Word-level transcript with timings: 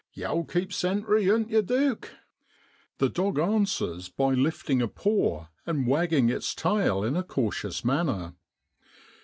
Yow'll 0.15 0.45
keep 0.45 0.73
sentry, 0.73 1.29
oan't 1.29 1.51
yer, 1.51 1.61
Duke? 1.61 2.09
(The 2.97 3.07
dog 3.07 3.37
answers 3.37 4.09
by 4.09 4.33
lifting 4.33 4.81
a 4.81 4.87
paw 4.87 5.49
and 5.63 5.85
wagging 5.85 6.27
its 6.29 6.55
tail 6.55 7.03
in 7.03 7.15
a 7.15 7.21
cautious 7.21 7.85
manner.) 7.85 8.33